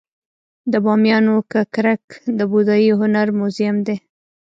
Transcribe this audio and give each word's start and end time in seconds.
د 0.71 0.73
بامیانو 0.85 1.35
ککرک 1.51 2.05
د 2.37 2.39
بودايي 2.51 2.91
هنر 2.99 3.27
موزیم 3.39 3.75
دی 3.87 3.97